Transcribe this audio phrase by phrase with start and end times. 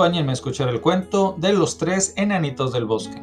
[0.00, 3.20] Acompáñenme a escuchar el cuento de los tres enanitos del bosque.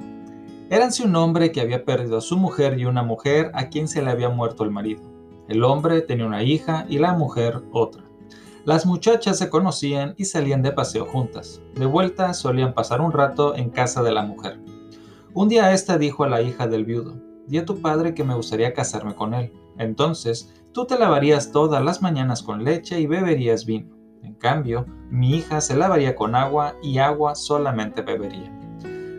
[0.70, 4.04] Éranse un hombre que había perdido a su mujer y una mujer a quien se
[4.04, 5.02] le había muerto el marido.
[5.48, 8.04] El hombre tenía una hija y la mujer otra.
[8.63, 11.63] Las muchachas se conocían y salían de paseo juntas.
[11.73, 14.59] De vuelta solían pasar un rato en casa de la mujer.
[15.34, 17.16] Un día ésta dijo a la hija del viudo,
[17.48, 19.52] di a tu padre que me gustaría casarme con él.
[19.80, 23.96] Entonces, tú te lavarías todas las mañanas con leche y beberías vino.
[24.23, 28.51] En cambio, mi hija se lavaría con agua y agua solamente bebería.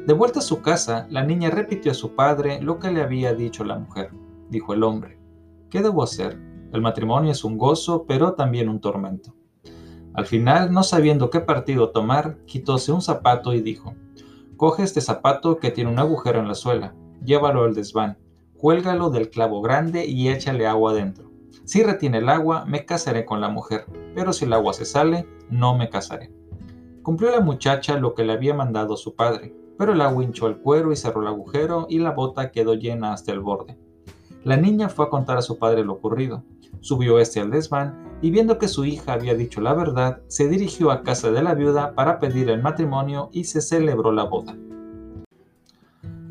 [0.06, 3.34] De vuelta a su casa, la niña repitió a su padre lo que le había
[3.34, 4.10] dicho la mujer.
[4.48, 5.18] Dijo el hombre,
[5.70, 6.38] ¿qué debo hacer?
[6.72, 9.34] El matrimonio es un gozo, pero también un tormento.
[10.14, 13.94] Al final, no sabiendo qué partido tomar, quitóse un zapato y dijo,
[14.56, 18.18] Coge este zapato que tiene un agujero en la suela, llévalo al desván,
[18.56, 21.30] cuélgalo del clavo grande y échale agua adentro.
[21.64, 23.84] Si retiene el agua, me casaré con la mujer,
[24.18, 26.32] pero si el agua se sale, no me casaré.
[27.04, 30.56] Cumplió la muchacha lo que le había mandado su padre, pero el agua hinchó el
[30.56, 33.78] cuero y cerró el agujero y la bota quedó llena hasta el borde.
[34.42, 36.42] La niña fue a contar a su padre lo ocurrido.
[36.80, 40.90] Subió este al desván y viendo que su hija había dicho la verdad, se dirigió
[40.90, 44.56] a casa de la viuda para pedir el matrimonio y se celebró la boda.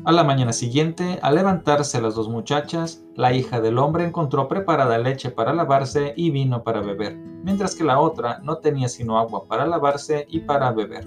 [0.08, 4.96] A la mañana siguiente, al levantarse las dos muchachas, la hija del hombre encontró preparada
[4.96, 9.44] leche para lavarse y vino para beber, mientras que la otra no tenía sino agua
[9.46, 11.06] para lavarse y para beber.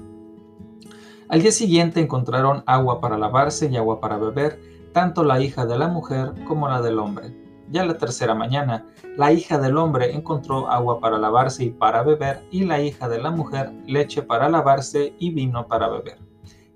[1.30, 4.60] Al día siguiente encontraron agua para lavarse y agua para beber,
[4.94, 7.36] tanto la hija de la mujer como la del hombre.
[7.72, 8.86] Ya la tercera mañana,
[9.18, 13.20] la hija del hombre encontró agua para lavarse y para beber, y la hija de
[13.20, 16.31] la mujer leche para lavarse y vino para beber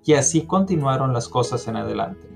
[0.06, 2.30] y así continuaron las cosas en adelante.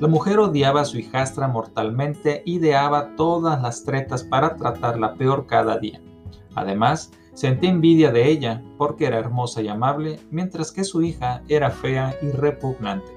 [0.00, 5.46] La mujer odiaba a su hijastra mortalmente y deaba todas las tretas para tratarla peor
[5.46, 6.00] cada día.
[6.54, 11.70] Además, sentía envidia de ella porque era hermosa y amable, mientras que su hija era
[11.70, 13.12] fea y repugnante.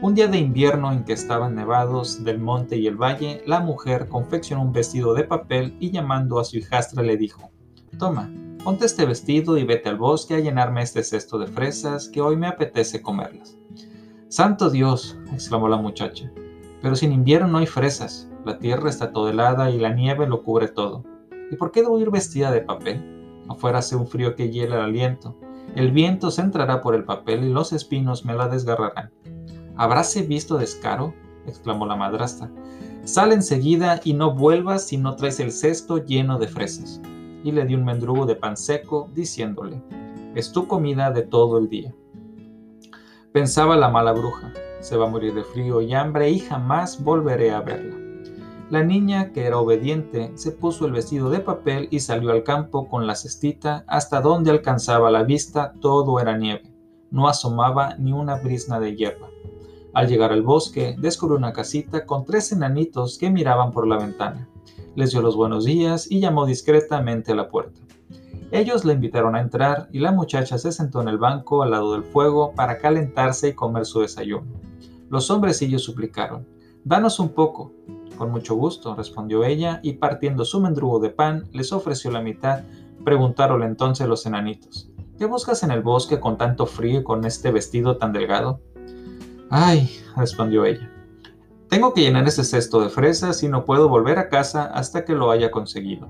[0.00, 4.08] Un día de invierno en que estaban nevados del monte y el valle, la mujer
[4.08, 7.52] confeccionó un vestido de papel y llamando a su hijastra le dijo,
[7.98, 8.28] Toma,
[8.64, 12.36] Ponte este vestido y vete al bosque a llenarme este cesto de fresas que hoy
[12.36, 13.56] me apetece comerlas.
[14.28, 16.30] Santo Dios, exclamó la muchacha,
[16.80, 20.44] pero sin invierno no hay fresas, la tierra está toda helada y la nieve lo
[20.44, 21.02] cubre todo.
[21.50, 23.42] ¿Y por qué debo ir vestida de papel?
[23.48, 25.36] Afuera hace un frío que hiela el aliento.
[25.74, 29.10] El viento se entrará por el papel y los espinos me la desgarrarán.
[29.74, 31.14] ¿Habráse visto descaro?
[31.48, 32.48] exclamó la madrastra.
[33.02, 37.00] Sal enseguida y no vuelvas si no traes el cesto lleno de fresas
[37.44, 39.82] y le dio un mendrugo de pan seco, diciéndole,
[40.34, 41.94] es tu comida de todo el día.
[43.32, 47.50] Pensaba la mala bruja, se va a morir de frío y hambre y jamás volveré
[47.50, 47.96] a verla.
[48.70, 52.88] La niña, que era obediente, se puso el vestido de papel y salió al campo
[52.88, 56.72] con la cestita hasta donde alcanzaba la vista todo era nieve,
[57.10, 59.28] no asomaba ni una brisna de hierba.
[59.92, 64.48] Al llegar al bosque, descubrió una casita con tres enanitos que miraban por la ventana
[64.94, 67.80] les dio los buenos días y llamó discretamente a la puerta.
[68.50, 71.92] Ellos la invitaron a entrar y la muchacha se sentó en el banco al lado
[71.92, 74.46] del fuego para calentarse y comer su desayuno.
[75.08, 76.46] Los hombrecillos suplicaron,
[76.84, 77.72] Danos un poco.
[78.18, 82.64] Con mucho gusto, respondió ella, y partiendo su mendrugo de pan, les ofreció la mitad.
[83.04, 87.52] Preguntaronle entonces los enanitos, ¿qué buscas en el bosque con tanto frío y con este
[87.52, 88.60] vestido tan delgado?
[89.48, 90.90] Ay, respondió ella,
[91.72, 95.14] tengo que llenar ese cesto de fresas y no puedo volver a casa hasta que
[95.14, 96.06] lo haya conseguido.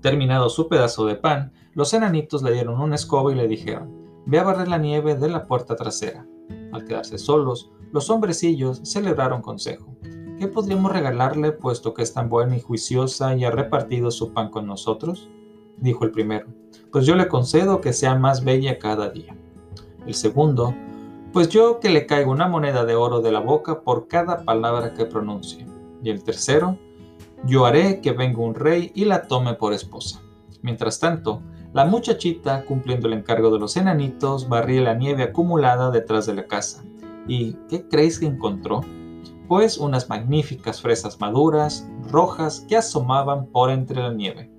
[0.00, 3.94] Terminado su pedazo de pan, los enanitos le dieron una escoba y le dijeron,
[4.24, 6.26] ve a barrer la nieve de la puerta trasera.
[6.72, 9.94] Al quedarse solos, los hombrecillos celebraron consejo.
[10.38, 14.48] ¿Qué podríamos regalarle puesto que es tan buena y juiciosa y ha repartido su pan
[14.48, 15.28] con nosotros?
[15.76, 16.46] Dijo el primero,
[16.90, 19.36] pues yo le concedo que sea más bella cada día.
[20.06, 20.74] El segundo
[21.32, 24.94] pues yo que le caigo una moneda de oro de la boca por cada palabra
[24.94, 25.66] que pronuncie.
[26.02, 26.78] Y el tercero,
[27.44, 30.20] yo haré que venga un rey y la tome por esposa.
[30.62, 31.42] Mientras tanto,
[31.72, 36.46] la muchachita, cumpliendo el encargo de los enanitos, barría la nieve acumulada detrás de la
[36.46, 36.82] casa,
[37.26, 38.80] ¿Y qué creéis que encontró?
[39.46, 44.50] Pues unas magníficas fresas maduras, rojas, que asomaban por entre la nieve.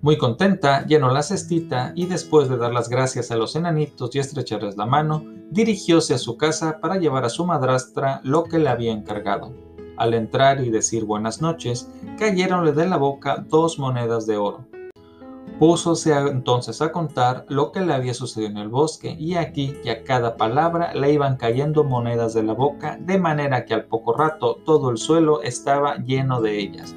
[0.00, 4.18] Muy contenta, llenó la cestita y después de dar las gracias a los enanitos y
[4.20, 8.68] estrecharles la mano, dirigióse a su casa para llevar a su madrastra lo que le
[8.68, 9.52] había encargado.
[9.96, 14.66] Al entrar y decir buenas noches, cayeronle de la boca dos monedas de oro.
[15.60, 19.92] Púsose entonces a contar lo que le había sucedido en el bosque, y aquí que
[19.92, 24.12] a cada palabra le iban cayendo monedas de la boca, de manera que al poco
[24.12, 26.96] rato todo el suelo estaba lleno de ellas.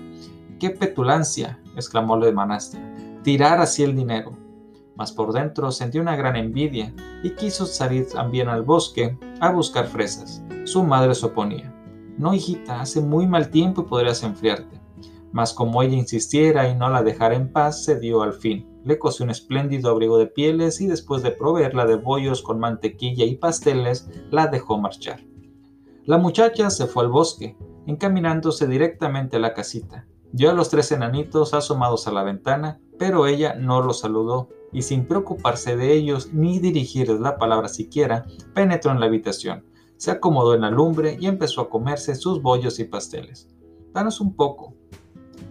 [0.60, 1.60] ¡Qué petulancia!
[1.76, 2.82] exclamó el manastra.
[3.22, 4.47] Tirar así el dinero.
[4.98, 9.88] Mas por dentro sentía una gran envidia y quiso salir también al bosque a buscar
[9.88, 10.44] fresas.
[10.66, 11.74] Su madre se oponía.
[12.18, 14.82] No, hijita, hace muy mal tiempo y podrías enfriarte.
[15.32, 18.68] Mas como ella insistiera y no la dejara en paz, se dio al fin.
[18.84, 23.26] Le cosió un espléndido abrigo de pieles y después de proveerla de bollos con mantequilla
[23.26, 25.20] y pasteles, la dejó marchar.
[26.06, 27.56] La muchacha se fue al bosque,
[27.86, 30.08] encaminándose directamente a la casita.
[30.32, 34.82] Vio a los tres enanitos asomados a la ventana, pero ella no los saludó y
[34.82, 39.64] sin preocuparse de ellos ni dirigirles la palabra siquiera, penetró en la habitación
[39.98, 43.50] se acomodó en la lumbre y empezó a comerse sus bollos y pasteles.
[43.94, 44.76] Danos un poco,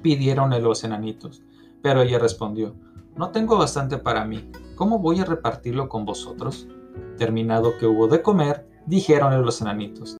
[0.02, 1.42] pidieron los enanitos,
[1.82, 2.74] pero ella respondió,
[3.16, 6.68] no tengo bastante para mí, ¿cómo voy a repartirlo con vosotros?
[7.18, 10.16] Terminado que hubo de comer, dijeron los enanitos,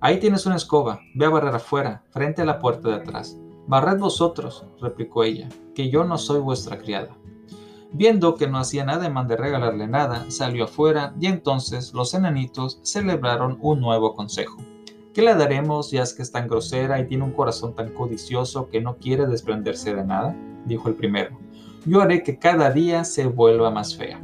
[0.00, 3.38] ahí tienes una escoba, ve a barrer afuera, frente a la puerta de atrás.
[3.66, 7.16] Barred vosotros, replicó ella, que yo no soy vuestra criada.
[7.94, 13.58] Viendo que no hacían ademán de regalarle nada, salió afuera y entonces los enanitos celebraron
[13.60, 14.56] un nuevo consejo.
[15.12, 18.68] ¿Qué le daremos ya es que es tan grosera y tiene un corazón tan codicioso
[18.70, 20.34] que no quiere desprenderse de nada?
[20.64, 21.38] dijo el primero.
[21.84, 24.22] Yo haré que cada día se vuelva más fea.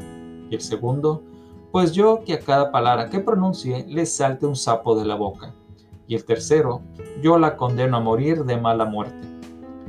[0.49, 1.23] Y el segundo,
[1.71, 5.53] pues yo que a cada palabra que pronuncie le salte un sapo de la boca.
[6.07, 6.81] Y el tercero,
[7.21, 9.29] yo la condeno a morir de mala muerte.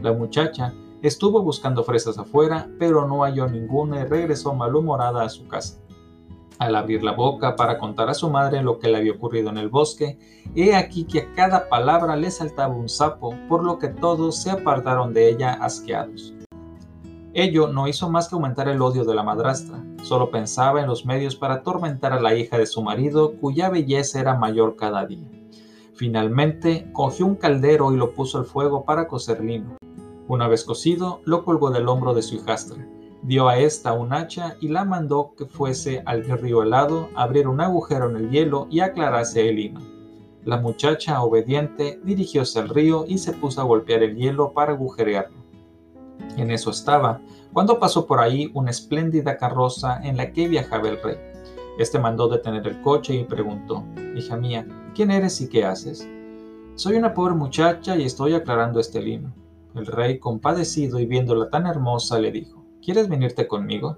[0.01, 5.47] La muchacha Estuvo buscando fresas afuera, pero no halló ninguna y regresó malhumorada a su
[5.47, 5.79] casa.
[6.57, 9.57] Al abrir la boca para contar a su madre lo que le había ocurrido en
[9.57, 10.19] el bosque,
[10.55, 14.51] he aquí que a cada palabra le saltaba un sapo, por lo que todos se
[14.51, 16.33] apartaron de ella asqueados.
[17.33, 21.05] Ello no hizo más que aumentar el odio de la madrastra, solo pensaba en los
[21.05, 25.29] medios para atormentar a la hija de su marido, cuya belleza era mayor cada día.
[25.93, 29.77] Finalmente, cogió un caldero y lo puso al fuego para cocer lino.
[30.29, 32.87] Una vez cocido, lo colgó del hombro de su hijastra,
[33.23, 37.59] dio a ésta un hacha y la mandó que fuese al río helado, abriera un
[37.59, 39.81] agujero en el hielo y aclarase el lino.
[40.45, 45.39] La muchacha, obediente, dirigióse al río y se puso a golpear el hielo para agujerearlo.
[46.37, 47.21] En eso estaba,
[47.51, 51.17] cuando pasó por ahí una espléndida carroza en la que viajaba el rey.
[51.79, 53.83] Este mandó detener el coche y preguntó,
[54.15, 56.07] Hija mía, ¿quién eres y qué haces?
[56.75, 59.33] Soy una pobre muchacha y estoy aclarando este lino.
[59.75, 63.97] El rey, compadecido y viéndola tan hermosa, le dijo, ¿Quieres venirte conmigo?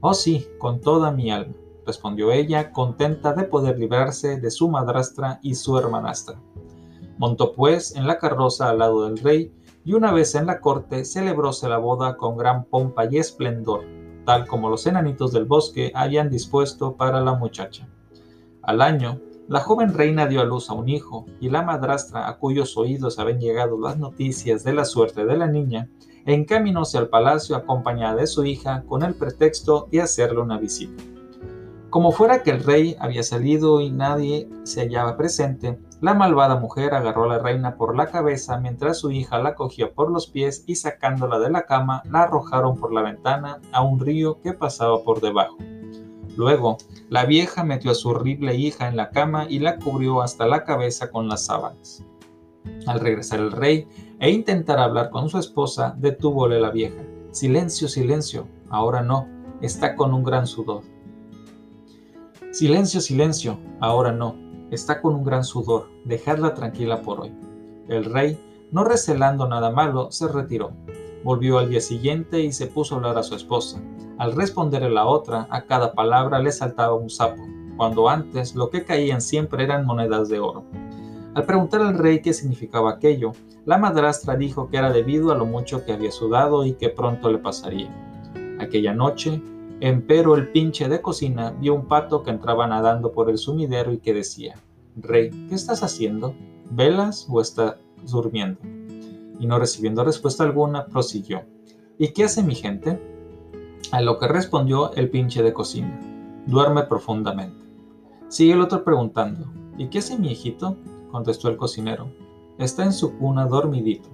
[0.00, 1.54] Oh sí, con toda mi alma,
[1.84, 6.40] respondió ella, contenta de poder librarse de su madrastra y su hermanastra.
[7.16, 9.52] Montó pues en la carroza al lado del rey,
[9.84, 13.84] y una vez en la corte celebróse la boda con gran pompa y esplendor,
[14.24, 17.88] tal como los enanitos del bosque habían dispuesto para la muchacha.
[18.62, 19.18] Al año,
[19.48, 23.18] la joven reina dio a luz a un hijo, y la madrastra, a cuyos oídos
[23.18, 25.88] habían llegado las noticias de la suerte de la niña,
[26.26, 31.02] encaminóse al palacio acompañada de su hija con el pretexto de hacerle una visita.
[31.88, 36.92] Como fuera que el rey había salido y nadie se hallaba presente, la malvada mujer
[36.92, 40.64] agarró a la reina por la cabeza mientras su hija la cogió por los pies
[40.66, 45.02] y sacándola de la cama la arrojaron por la ventana a un río que pasaba
[45.02, 45.56] por debajo.
[46.38, 46.78] Luego,
[47.08, 50.62] la vieja metió a su horrible hija en la cama y la cubrió hasta la
[50.62, 52.04] cabeza con las sábanas.
[52.86, 53.88] Al regresar el rey
[54.20, 57.02] e intentar hablar con su esposa, detúvole la vieja.
[57.32, 59.26] Silencio, silencio, ahora no,
[59.62, 60.84] está con un gran sudor.
[62.52, 64.36] Silencio, silencio, ahora no,
[64.70, 67.34] está con un gran sudor, dejadla tranquila por hoy.
[67.88, 68.38] El rey,
[68.70, 70.70] no recelando nada malo, se retiró.
[71.24, 73.82] Volvió al día siguiente y se puso a hablar a su esposa.
[74.18, 77.42] Al responderle la otra, a cada palabra le saltaba un sapo,
[77.76, 80.64] cuando antes lo que caían siempre eran monedas de oro.
[81.34, 83.32] Al preguntar al rey qué significaba aquello,
[83.64, 87.30] la madrastra dijo que era debido a lo mucho que había sudado y que pronto
[87.30, 87.90] le pasaría.
[88.58, 89.40] Aquella noche,
[89.80, 93.98] empero el pinche de cocina vio un pato que entraba nadando por el sumidero y
[93.98, 94.56] que decía,
[94.96, 96.34] Rey, ¿qué estás haciendo?
[96.70, 97.76] ¿Velas o estás
[98.10, 98.77] durmiendo?
[99.38, 101.42] Y no recibiendo respuesta alguna, prosiguió,
[102.00, 103.00] ¿Y qué hace mi gente?
[103.90, 105.98] A lo que respondió el pinche de cocina.
[106.46, 107.66] Duerme profundamente.
[108.28, 109.46] Sigue el otro preguntando.
[109.76, 110.76] ¿Y qué hace mi hijito?
[111.10, 112.08] contestó el cocinero.
[112.56, 114.08] Está en su cuna dormidito.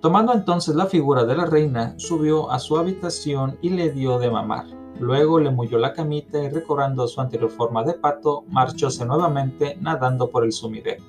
[0.00, 4.30] Tomando entonces la figura de la reina, subió a su habitación y le dio de
[4.30, 4.64] mamar.
[4.98, 10.30] Luego le molló la camita y recobrando su anterior forma de pato, marchóse nuevamente nadando
[10.30, 11.04] por el sumidero.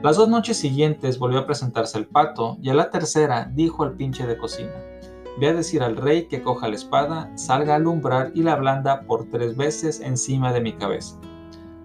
[0.00, 3.96] Las dos noches siguientes volvió a presentarse el pato y a la tercera dijo al
[3.96, 4.72] pinche de cocina,
[5.40, 9.00] ve a decir al rey que coja la espada, salga a alumbrar y la blanda
[9.06, 11.18] por tres veces encima de mi cabeza.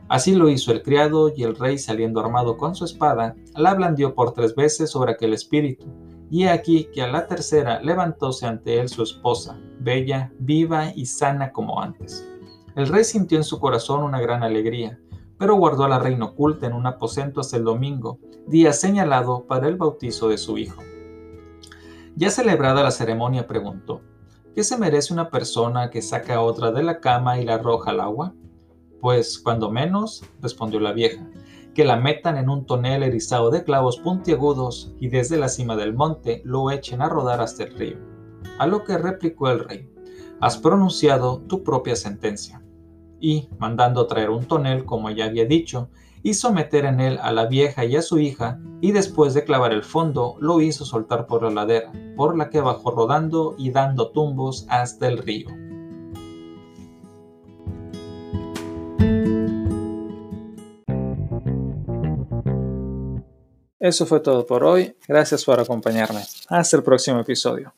[0.09, 4.13] Así lo hizo el criado y el rey saliendo armado con su espada, la blandió
[4.13, 5.87] por tres veces sobre aquel espíritu,
[6.29, 11.51] y aquí que a la tercera levantóse ante él su esposa, bella, viva y sana
[11.51, 12.29] como antes.
[12.75, 14.99] El rey sintió en su corazón una gran alegría,
[15.37, 19.67] pero guardó a la reina oculta en un aposento hasta el domingo, día señalado para
[19.67, 20.81] el bautizo de su hijo.
[22.15, 24.01] Ya celebrada la ceremonia preguntó,
[24.53, 27.91] ¿qué se merece una persona que saca a otra de la cama y la arroja
[27.91, 28.33] al agua?
[29.01, 31.27] Pues, cuando menos, respondió la vieja,
[31.73, 35.93] que la metan en un tonel erizado de clavos puntiagudos y desde la cima del
[35.93, 37.97] monte lo echen a rodar hasta el río.
[38.59, 39.89] A lo que replicó el rey,
[40.39, 42.62] has pronunciado tu propia sentencia
[43.23, 45.87] y, mandando traer un tonel como ya había dicho,
[46.23, 49.71] hizo meter en él a la vieja y a su hija, y después de clavar
[49.71, 54.11] el fondo, lo hizo soltar por la ladera, por la que bajó rodando y dando
[54.11, 55.47] tumbos hasta el río.
[63.79, 64.97] Eso fue todo por hoy.
[65.07, 66.21] Gracias por acompañarme.
[66.49, 67.71] Hasta el próximo episodio.